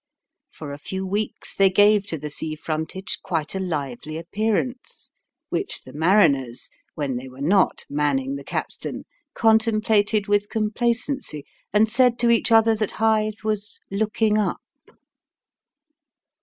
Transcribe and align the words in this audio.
For 0.49 0.73
a 0.73 0.79
few 0.79 1.05
weeks 1.05 1.53
they 1.53 1.69
gave 1.69 2.07
to 2.07 2.17
the 2.17 2.31
sea 2.31 2.55
frontage 2.55 3.19
quite 3.21 3.53
a 3.53 3.59
lively 3.59 4.17
appearance, 4.17 5.11
which 5.49 5.83
the 5.83 5.93
mariners 5.93 6.71
(when 6.95 7.17
they 7.17 7.27
were 7.27 7.39
not 7.39 7.85
manning 7.87 8.35
the 8.35 8.43
capstan) 8.43 9.05
contemplated 9.35 10.27
with 10.27 10.49
complacency, 10.49 11.45
and 11.71 11.87
said 11.87 12.17
to 12.17 12.31
each 12.31 12.51
other 12.51 12.73
that 12.77 12.93
Hythe 12.93 13.43
was 13.43 13.79
"looking 13.91 14.39
up." 14.39 14.59